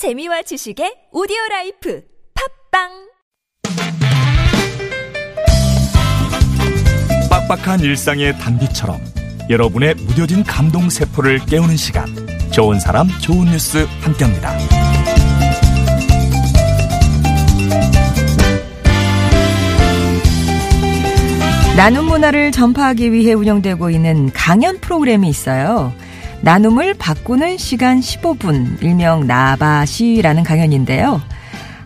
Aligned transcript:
재미와 0.00 0.40
지식의 0.40 1.12
오디오 1.12 1.36
라이프 1.50 2.00
팟빵 2.72 2.88
빡빡한 7.28 7.80
일상의 7.80 8.32
단비처럼 8.38 8.98
여러분의 9.50 9.96
무뎌진 9.96 10.42
감동 10.44 10.88
세포를 10.88 11.40
깨우는 11.40 11.76
시간 11.76 12.06
좋은 12.50 12.80
사람 12.80 13.08
좋은 13.20 13.44
뉴스 13.50 13.86
함께합니다. 14.00 14.56
나눔 21.76 22.06
문화를 22.06 22.52
전파하기 22.52 23.12
위해 23.12 23.34
운영되고 23.34 23.90
있는 23.90 24.32
강연 24.32 24.80
프로그램이 24.80 25.28
있어요. 25.28 25.92
나눔을 26.42 26.94
바꾸는 26.94 27.58
시간 27.58 28.00
15분, 28.00 28.82
일명 28.82 29.26
나바시라는 29.26 30.42
강연인데요. 30.42 31.20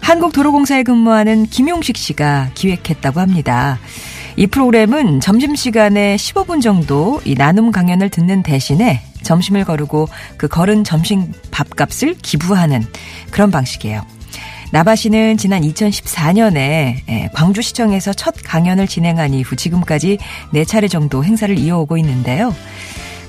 한국도로공사에 0.01 0.85
근무하는 0.85 1.47
김용식 1.47 1.97
씨가 1.97 2.51
기획했다고 2.55 3.21
합니다. 3.21 3.79
이 4.37 4.47
프로그램은 4.47 5.21
점심시간에 5.21 6.17
15분 6.17 6.62
정도 6.62 7.21
이 7.25 7.35
나눔 7.35 7.73
강연을 7.73 8.11
듣는 8.11 8.43
대신에 8.43 9.01
점심을 9.23 9.65
거르고 9.65 10.09
그 10.37 10.47
걸은 10.47 10.84
점심 10.84 11.33
밥값을 11.51 12.17
기부하는 12.23 12.84
그런 13.31 13.51
방식이에요. 13.51 14.03
나바 14.73 14.97
씨는 14.97 15.37
지난 15.37 15.62
2014년에 15.62 16.97
예, 17.09 17.31
광주시청에서 17.33 18.12
첫 18.12 18.34
강연을 18.45 18.87
진행한 18.89 19.33
이후 19.33 19.57
지금까지 19.57 20.19
4차례 20.53 20.91
정도 20.91 21.25
행사를 21.25 21.57
이어오고 21.57 21.97
있는데요. 21.98 22.55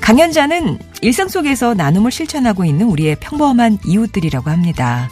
강연자는 0.02 0.78
일상 1.05 1.27
속에서 1.27 1.76
나눔을 1.76 2.09
실천하고 2.09 2.66
있는 2.66 2.88
우리의 2.88 3.18
평범한 3.20 3.77
이웃들이라고 3.86 4.50
합니다. 4.50 5.08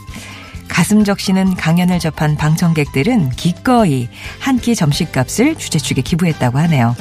가슴 0.68 1.04
적시는 1.04 1.54
강연을 1.54 2.00
접한 2.00 2.36
방청객들은 2.36 3.30
기꺼이 3.30 4.10
한 4.40 4.58
끼 4.58 4.76
점심값을 4.76 5.56
주최 5.56 5.78
측에 5.78 6.02
기부했다고 6.02 6.58
하네요. 6.58 6.96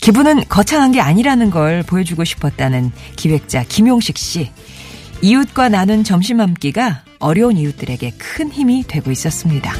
기부는 0.00 0.44
거창한 0.48 0.92
게 0.92 1.00
아니라는 1.00 1.50
걸 1.50 1.82
보여주고 1.82 2.22
싶었다는 2.22 2.92
기획자 3.16 3.64
김용식 3.64 4.16
씨. 4.18 4.52
이웃과 5.20 5.68
나눈 5.70 6.04
점심 6.04 6.40
한 6.40 6.54
끼가 6.54 7.02
어려운 7.18 7.56
이웃들에게 7.56 8.12
큰 8.18 8.52
힘이 8.52 8.84
되고 8.86 9.10
있었습니다. 9.10 9.72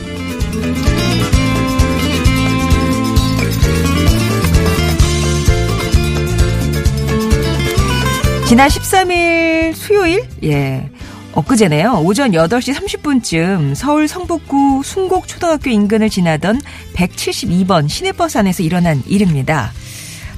지난 8.47 8.69
13일 8.69 9.75
수요일, 9.75 10.25
예. 10.44 10.89
엊그제네요. 11.33 12.00
오전 12.05 12.30
8시 12.30 12.72
30분쯤 12.75 13.75
서울 13.75 14.06
성북구 14.06 14.83
순곡초등학교 14.84 15.69
인근을 15.70 16.08
지나던 16.08 16.61
172번 16.94 17.89
시내버스 17.89 18.39
안에서 18.39 18.62
일어난 18.62 19.02
일입니다. 19.06 19.72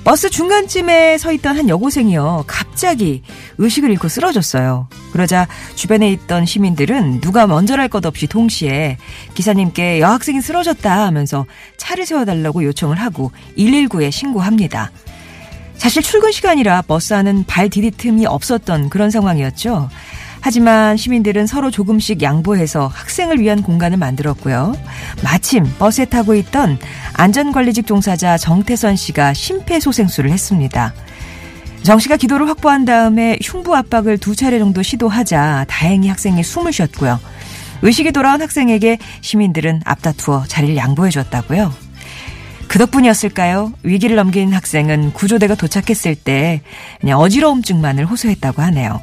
버스 0.05 0.31
중간쯤에 0.31 1.19
서 1.19 1.33
있던 1.33 1.59
한 1.59 1.69
여고생이요. 1.69 2.45
갑자기 2.47 3.23
의식을 3.59 3.91
잃고 3.91 4.09
쓰러졌어요. 4.09 4.89
그러자 5.13 5.47
주변에 5.75 6.11
있던 6.13 6.47
시민들은 6.47 7.21
누가 7.21 7.47
먼저랄 7.47 7.89
것 7.89 8.07
없이 8.07 8.27
동시에 8.27 8.97
기사님께 9.35 10.01
여학생이 10.01 10.41
쓰러졌다 10.41 11.05
하면서 11.05 11.45
차를 11.77 12.07
세워달라고 12.07 12.65
요청을 12.65 12.99
하고 12.99 13.33
119에 13.59 14.11
신고합니다. 14.11 14.93
사실 15.79 16.03
출근 16.03 16.33
시간이라 16.33 16.83
버스 16.83 17.15
안은 17.15 17.45
발 17.47 17.71
디딜 17.71 17.93
틈이 17.93 18.27
없었던 18.27 18.91
그런 18.91 19.11
상황이었죠. 19.11 19.89
하지만 20.41 20.97
시민들은 20.97 21.47
서로 21.47 21.71
조금씩 21.71 22.23
양보해서 22.23 22.89
학생을 22.89 23.41
위한 23.41 23.63
공간을 23.63 23.97
만들었고요. 23.97 24.77
마침 25.23 25.65
버스에 25.79 26.05
타고 26.05 26.35
있던 26.35 26.79
안전관리직 27.15 27.87
종사자 27.87 28.37
정태선 28.37 28.97
씨가 28.97 29.35
심폐소생술을 29.35 30.31
했습니다. 30.31 30.95
정 31.83 31.99
씨가 31.99 32.17
기도를 32.17 32.49
확보한 32.49 32.85
다음에 32.85 33.39
흉부 33.43 33.75
압박을 33.75 34.19
두 34.19 34.37
차례 34.37 34.59
정도 34.59 34.83
시도하자 34.83 35.67
다행히 35.69 36.09
학생이 36.09 36.43
숨을 36.43 36.73
쉬었고요. 36.73 37.19
의식이 37.83 38.13
돌아온 38.13 38.43
학생에게 38.43 38.99
시민들은 39.21 39.83
앞다투어 39.85 40.45
자리를 40.49 40.77
양보해 40.77 41.11
줬다고요. 41.11 41.88
그 42.69 42.79
덕분이었을까요? 42.79 43.73
위기를 43.83 44.17
넘긴 44.17 44.53
학생은 44.53 45.13
구조대가 45.15 45.55
도착했을 45.55 46.15
때 46.15 46.61
그냥 47.01 47.19
어지러움증만을 47.19 48.07
호소했다고 48.07 48.63
하네요. 48.63 49.01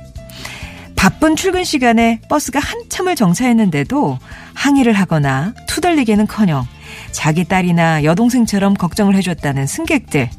바쁜 0.96 1.36
출근 1.36 1.64
시간에 1.64 2.20
버스가 2.30 2.60
한참을 2.60 3.16
정차했는데도 3.16 4.18
항의를 4.54 4.94
하거나 4.94 5.54
투덜리기는커녕 5.68 6.66
자기 7.12 7.44
딸이나 7.44 8.04
여동생처럼 8.04 8.76
걱정을 8.76 9.16
해줬다는 9.16 9.68
승객들. 9.68 10.30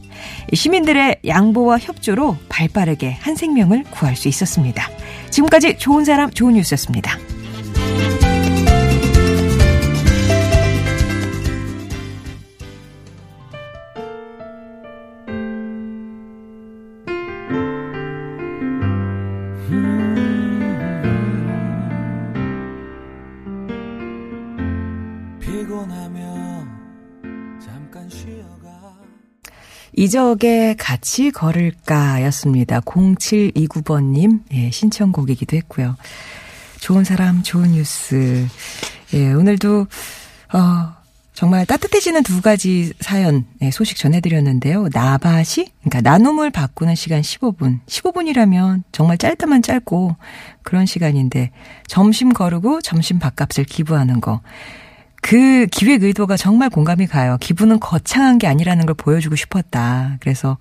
시민들의 0.52 1.20
양보와 1.26 1.78
협조로 1.78 2.36
발빠르게 2.48 3.16
한 3.20 3.36
생명을 3.36 3.84
구할 3.90 4.16
수 4.16 4.28
있었습니다. 4.28 4.88
지금까지 5.30 5.78
좋은 5.78 6.04
사람 6.04 6.30
좋은 6.30 6.54
뉴스였습니다. 6.54 7.18
이적에 29.94 30.74
같이 30.78 31.30
걸을까 31.30 32.22
였습니다. 32.24 32.80
0729번님 32.80 34.40
예, 34.52 34.70
신청곡이기도 34.70 35.56
했고요. 35.56 35.96
좋은 36.80 37.04
사람, 37.04 37.42
좋은 37.42 37.72
뉴스. 37.72 38.46
예, 39.14 39.32
오늘도 39.32 39.86
어, 40.52 40.96
정말 41.36 41.66
따뜻해지는 41.66 42.22
두 42.22 42.40
가지 42.40 42.92
사연 43.00 43.44
예, 43.60 43.70
소식 43.70 43.98
전해드렸는데요. 43.98 44.88
나바시, 44.92 45.70
그러니까 45.84 46.00
나눔을 46.00 46.50
바꾸는 46.50 46.94
시간 46.94 47.20
15분. 47.20 47.80
15분이라면 47.86 48.84
정말 48.90 49.18
짧다만 49.18 49.60
짧고 49.60 50.16
그런 50.62 50.86
시간인데 50.86 51.50
점심 51.86 52.30
거르고 52.30 52.80
점심 52.80 53.18
밥값을 53.18 53.64
기부하는 53.64 54.22
거. 54.22 54.40
그 55.26 55.66
기획 55.72 56.04
의도가 56.04 56.36
정말 56.36 56.70
공감이 56.70 57.08
가요. 57.08 57.36
기분은 57.40 57.80
거창한 57.80 58.38
게 58.38 58.46
아니라는 58.46 58.86
걸 58.86 58.94
보여주고 58.94 59.34
싶었다. 59.34 60.18
그래서 60.20 60.56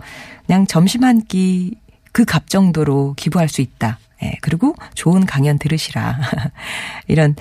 그냥 0.47 0.65
점심 0.65 1.03
한 1.03 1.21
끼 1.27 1.75
그 2.11 2.25
값 2.25 2.49
정도로 2.49 3.13
기부할 3.17 3.47
수 3.49 3.61
있다. 3.61 3.99
예, 4.23 4.37
그리고 4.41 4.73
좋은 4.95 5.25
강연 5.25 5.59
들으시라. 5.59 6.17
이런. 7.07 7.35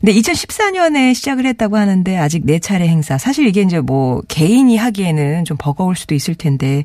근데 0.00 0.12
2014년에 0.14 1.14
시작을 1.14 1.44
했다고 1.46 1.76
하는데 1.76 2.16
아직 2.16 2.44
네 2.44 2.58
차례 2.58 2.88
행사. 2.88 3.18
사실 3.18 3.46
이게 3.46 3.60
이제 3.60 3.80
뭐 3.80 4.22
개인이 4.28 4.74
하기에는 4.76 5.44
좀 5.44 5.56
버거울 5.60 5.94
수도 5.94 6.14
있을 6.14 6.34
텐데 6.34 6.84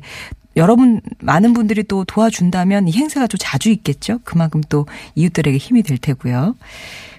여러분 0.56 1.00
많은 1.20 1.52
분들이 1.52 1.84
또 1.84 2.04
도와준다면 2.04 2.88
이 2.88 2.92
행사가 2.92 3.26
좀 3.26 3.38
자주 3.40 3.70
있겠죠. 3.70 4.18
그만큼 4.24 4.60
또 4.68 4.86
이웃들에게 5.14 5.56
힘이 5.58 5.82
될 5.82 5.96
테고요. 5.98 6.56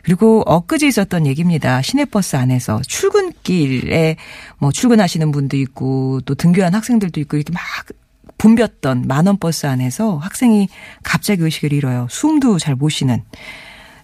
그리고 0.03 0.41
엊그제 0.45 0.87
있었던 0.87 1.25
얘기입니다. 1.27 1.81
시내버스 1.81 2.35
안에서 2.35 2.81
출근길에 2.87 4.17
뭐 4.57 4.71
출근하시는 4.71 5.31
분도 5.31 5.57
있고 5.57 6.21
또 6.25 6.35
등교한 6.35 6.73
학생들도 6.73 7.19
있고 7.21 7.37
이렇게 7.37 7.53
막 7.53 7.61
붐볐던 8.37 9.03
만원 9.07 9.37
버스 9.37 9.67
안에서 9.67 10.17
학생이 10.17 10.67
갑자기 11.03 11.43
의식을 11.43 11.73
잃어요. 11.73 12.07
숨도 12.09 12.57
잘 12.57 12.75
못 12.75 12.89
쉬는. 12.89 13.21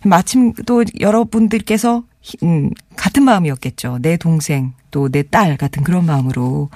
마침 0.05 0.53
또 0.65 0.83
여러분들께서 0.99 2.03
음, 2.43 2.69
같은 2.95 3.23
마음이었겠죠. 3.23 3.97
내 4.01 4.15
동생 4.17 4.73
또 4.91 5.09
내 5.09 5.23
딸 5.23 5.57
같은 5.57 5.83
그런 5.83 6.05
마음으로 6.05 6.69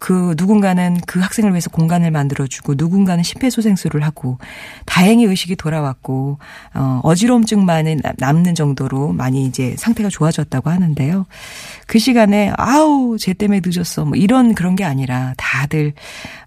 그 0.00 0.34
누군가는 0.36 0.98
그 1.06 1.20
학생을 1.20 1.50
위해서 1.52 1.68
공간을 1.70 2.10
만들어주고 2.10 2.74
누군가는 2.76 3.22
심폐소생술을 3.22 4.02
하고 4.02 4.38
다행히 4.86 5.24
의식이 5.24 5.56
돌아왔고 5.56 6.38
어, 6.74 7.00
어지러움증만 7.04 8.00
남는 8.16 8.54
정도로 8.54 9.12
많이 9.12 9.44
이제 9.44 9.74
상태가 9.78 10.08
좋아졌다고 10.08 10.70
하는데요. 10.70 11.26
그 11.86 11.98
시간에 11.98 12.52
아우 12.56 13.18
쟤 13.18 13.32
때문에 13.34 13.60
늦었어 13.64 14.04
뭐 14.04 14.16
이런 14.16 14.54
그런 14.54 14.76
게 14.76 14.84
아니라 14.84 15.34
다들 15.36 15.92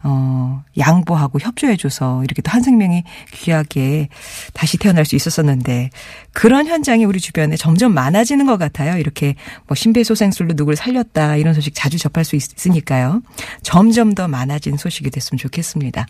어, 0.01 0.63
양보하고 0.77 1.39
협조해줘서 1.39 2.23
이렇게 2.23 2.41
또 2.41 2.53
한 2.53 2.61
생명이 2.61 3.03
귀하게 3.31 4.09
다시 4.53 4.77
태어날 4.77 5.05
수 5.05 5.15
있었었는데 5.15 5.89
그런 6.33 6.67
현장이 6.67 7.03
우리 7.03 7.19
주변에 7.19 7.55
점점 7.55 7.93
많아지는 7.93 8.45
것 8.45 8.57
같아요. 8.59 8.99
이렇게 8.99 9.33
뭐 9.65 9.73
심폐소생술로 9.73 10.53
누굴 10.55 10.75
살렸다 10.75 11.37
이런 11.37 11.55
소식 11.55 11.73
자주 11.73 11.97
접할 11.97 12.25
수 12.25 12.35
있으니까요. 12.35 13.23
점점 13.61 14.13
더 14.13 14.27
많아진 14.27 14.77
소식이 14.77 15.09
됐으면 15.09 15.37
좋겠습니다. 15.37 16.07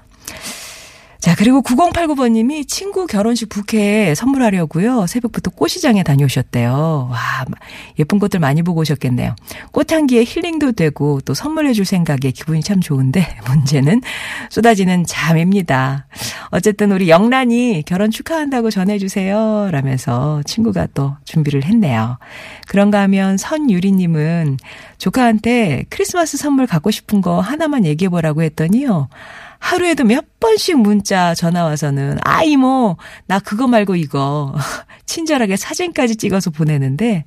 자, 1.24 1.36
그리고 1.38 1.62
9089번님이 1.62 2.68
친구 2.68 3.08
결혼식 3.08 3.48
부케 3.48 4.14
선물하려고요. 4.14 5.08
새벽부터 5.08 5.52
꽃시장에 5.52 6.04
다녀오셨대요. 6.04 7.08
와, 7.10 7.18
예쁜 7.98 8.20
꽃들 8.20 8.42
많이 8.42 8.62
보고 8.62 8.82
오셨겠네요. 8.82 9.34
꽃향기에 9.72 10.26
힐링도 10.26 10.74
되고 10.74 11.22
또 11.22 11.34
선물해줄 11.34 11.86
생각에 11.86 12.32
기분이 12.34 12.62
참 12.62 12.82
좋은데 12.82 13.38
문제는 13.48 14.02
쏟아지는 14.50 15.06
잠입니다. 15.06 16.08
어쨌든 16.50 16.92
우리 16.92 17.08
영란이 17.08 17.84
결혼 17.86 18.12
축하한다고 18.12 18.70
전해주세요. 18.70 19.70
라면서 19.72 20.42
친구가 20.44 20.90
또 20.94 21.16
준비를 21.24 21.64
했네요. 21.64 22.18
그런가 22.68 23.00
하면 23.04 23.38
선유리님은 23.38 24.58
조카한테 24.98 25.86
크리스마스 25.90 26.36
선물 26.36 26.68
갖고 26.68 26.92
싶은 26.92 27.22
거 27.22 27.40
하나만 27.40 27.86
얘기해보라고 27.86 28.44
했더니요. 28.44 29.08
하루에도 29.64 30.04
몇 30.04 30.42
번씩 30.42 30.78
문자 30.78 31.34
전화 31.34 31.64
와서는 31.64 32.18
아 32.26 32.44
이모 32.44 32.98
나 33.28 33.40
그거 33.40 33.66
말고 33.66 33.96
이거 33.96 34.54
친절하게 35.06 35.56
사진까지 35.56 36.18
찍어서 36.18 36.50
보내는데 36.50 37.24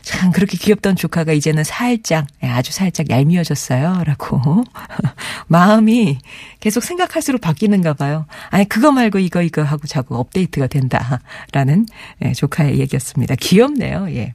참 0.00 0.32
그렇게 0.32 0.56
귀엽던 0.56 0.96
조카가 0.96 1.34
이제는 1.34 1.62
살짝 1.62 2.26
예, 2.42 2.48
아주 2.48 2.72
살짝 2.72 3.10
얄미워졌어요라고 3.10 4.64
마음이 5.46 6.18
계속 6.60 6.82
생각할수록 6.82 7.42
바뀌는가 7.42 7.92
봐요. 7.92 8.24
아니 8.48 8.66
그거 8.66 8.90
말고 8.90 9.18
이거 9.18 9.42
이거 9.42 9.62
하고 9.62 9.86
자꾸 9.86 10.16
업데이트가 10.16 10.66
된다라는 10.68 11.84
예, 12.24 12.32
조카의 12.32 12.80
얘기였습니다. 12.80 13.34
귀엽네요. 13.34 14.06
예. 14.12 14.32